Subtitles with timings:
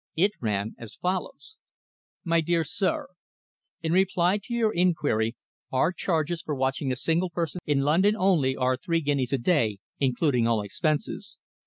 [0.15, 1.57] It ran as follows:
[2.23, 3.09] "MY DEAR SIR,
[3.83, 5.35] "In reply to your inquiry,
[5.71, 9.77] our charges for watching a single person in London only are three guineas a day,
[9.99, 11.37] including all expenses.